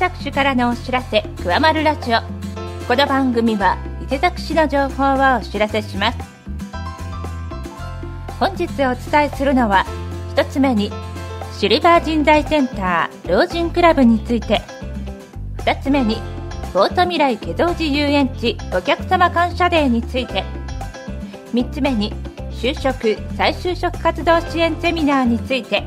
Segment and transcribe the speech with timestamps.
[0.00, 2.20] 沢市からのお知らせくわまるラジオ。
[2.88, 6.18] この番組は伊勢崎市の情報をお知らせします。
[8.38, 9.84] 本日お伝えするのは
[10.30, 10.90] 一つ目に
[11.52, 14.62] シルバー人材センター老人クラブについて。
[15.58, 16.16] 二つ目に
[16.72, 20.44] ボート未来化造寺遊園地お客様感謝デーについて。
[21.52, 22.14] 三つ目に
[22.50, 25.84] 就職再就職活動支援セミナーについて。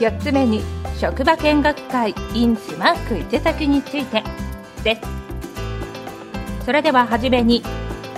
[0.00, 4.22] 4つ目に職場見学会 in スマーク伊勢崎について。
[4.82, 5.02] です。
[6.64, 7.62] それでははじめに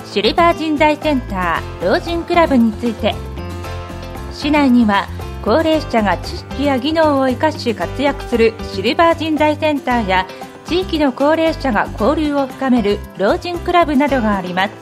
[0.04, 3.14] シルバー人材センター老人クラブについて。
[4.32, 5.08] 市内には
[5.42, 10.26] 高齢者が知識や技能を生かし活躍するシルバー人材センターや
[10.66, 14.74] 地域の高齢者が交流を深める老人クラブなどがあります。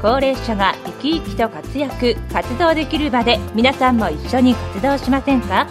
[0.00, 5.66] 高齢者が生き生きと活躍活動できる場で皆さんも一緒に活動しませんか？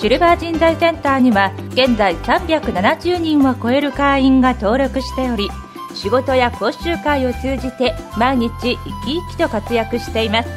[0.00, 5.50] シルバー人材センターには現在370人を超える会員が登録しており
[5.94, 10.48] 仕事や講習会を通じて毎日生き生きと活躍しています。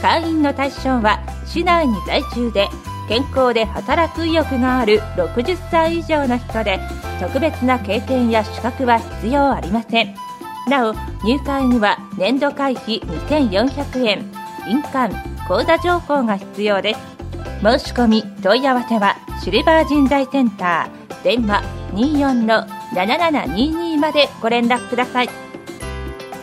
[0.00, 2.68] 会員の対象は市内に在住で
[3.06, 6.80] 健康で働く意欲がある60歳以上の人で
[7.20, 10.14] 特別な経験や資格は必要ありません。
[10.68, 14.32] なお入会には年度会費2400円
[14.66, 15.14] 印鑑
[15.46, 17.17] 口座情報が必要です。
[17.60, 25.28] 申し込み問い合わせはシルバー人材センター電話24-7722までご連絡ください。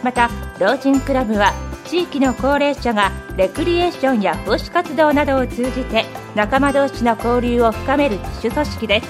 [0.03, 1.53] また老人クラブは
[1.85, 6.03] 地域の高齢者がレクリエーションや奉仕活動などを通じて
[6.35, 9.07] 仲間同士の交流を深める自主組織です。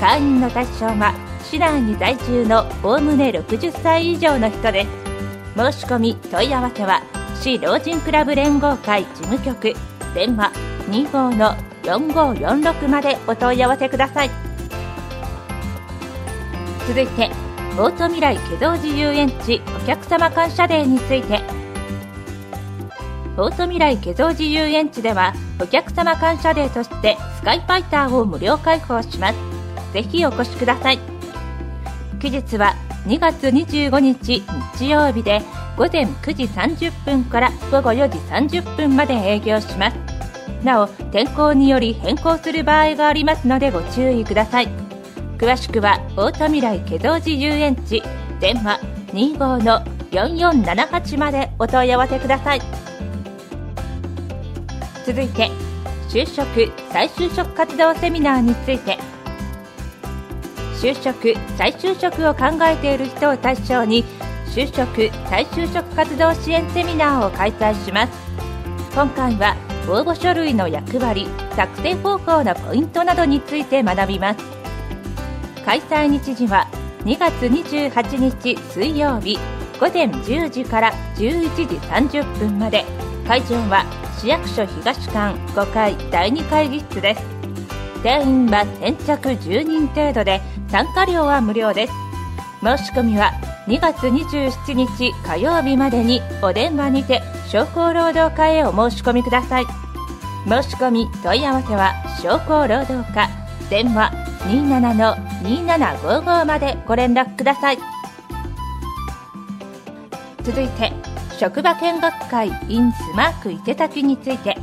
[0.00, 4.90] 会員の対象は市内に在住のおおむね60歳以上の人です。
[5.56, 7.02] 申し込み問い合わせは
[7.40, 9.74] 市老人クラブ連合会事務局。
[10.14, 10.52] 電話
[10.88, 14.30] 25-4546までお問い合わせください。
[16.86, 17.30] 続いて
[17.76, 21.40] ボート未来化造寺遊園地お客様感謝デーについて。
[23.36, 29.38] ボート未来化造寺遊園地ではお客様感謝デーとしてスカイファイターを無料開放します。
[29.92, 31.00] ぜひお越しください。
[32.20, 32.74] 期日は
[33.06, 34.44] 2月25日
[34.78, 35.42] 日曜日で
[35.76, 38.18] 午前9時30分から午後4時
[38.60, 40.13] 30分まで営業します。
[40.64, 44.68] なお天候により変更する場合がありますのでご注意ください。
[45.38, 48.02] 詳しくは大田未来化造寺遊園地
[48.40, 48.80] 電話
[49.12, 52.62] 25-4478までお問い合わせください。
[55.06, 55.50] 続いて
[56.08, 58.98] 就職再就職活動セミナーについて。
[60.80, 64.04] 就職再就職を考えている人を対象に
[64.46, 68.12] 就職再就職活動支援セミナーを開催します。
[68.94, 69.56] 今回は
[69.88, 74.40] 応募書類の役割作成方法のポイントなどについて学びます。
[75.64, 76.66] 開催日時は
[77.04, 79.38] 2月28日水曜日
[79.80, 82.84] 午前10時から11時30分まで。
[83.26, 83.86] 会場は
[84.18, 87.22] 市役所東館5階第2会議室です。
[88.02, 91.92] 定員は先着10人程度で参加料は無料です。
[92.62, 93.32] 申し込みは
[93.66, 99.66] 2月27日火曜日までにお電話にて商工労働課へお申し込みください。
[100.46, 103.30] 申し込み問い合わせは商工労働課
[103.70, 104.12] 電話
[105.42, 107.78] 27-2755までご連絡ください。
[110.42, 110.92] 続いて
[111.38, 114.58] 職場見学会 in スマーク伊勢崎について。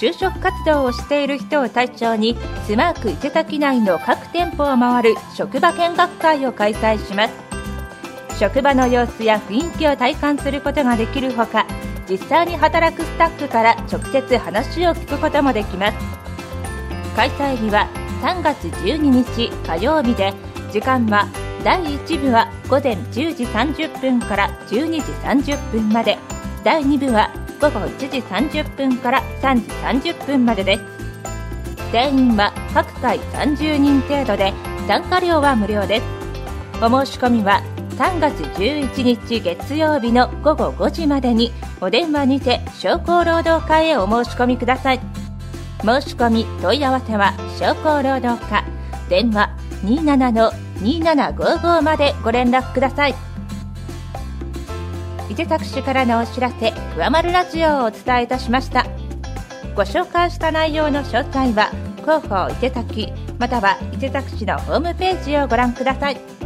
[0.00, 2.34] 就職活動をしている人を対象に
[2.66, 7.34] スマーク伊勢崎内の各店舗を回る職場見学会を開催します。
[8.38, 11.66] 職場の様子や雰囲気を体感することができるほか
[12.08, 15.98] 実際に働くスタッフから直接話を聞くこともできます。
[17.14, 17.86] 開催日は
[18.22, 20.32] 3月12日火曜日で
[20.72, 21.28] 時間は
[21.62, 25.00] 第1部は午前10時30分から12時
[25.52, 26.16] 30分まで
[26.64, 29.56] 第2部は午後1時30分から3
[30.02, 30.82] 時30分までです。
[31.92, 34.54] 定員は各回30人程度で
[34.86, 36.06] 参加料は無料です。
[36.82, 37.62] お申し込みは
[37.98, 41.52] 3月11日月曜日の午後5時までに
[41.82, 45.00] お電話にて商工労働課へお申し込みください。
[45.82, 48.64] 申し込み問い合わせは商工労働課。
[49.10, 49.50] 電話
[49.84, 53.14] 27-2755までご連絡ください。
[55.30, 58.84] 伊勢崎市からのお知らせ「くわまるラジオ」をお伝えいたしました。
[59.76, 66.39] ご紹介した内容の詳細は広報伊勢崎または伊勢崎市のホームページをご覧ください。